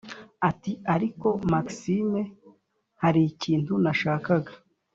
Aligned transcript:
ati"ariko 0.49 1.27
maxime 1.51 2.21
harikintu 3.03 3.73
nashakaga 3.83 4.51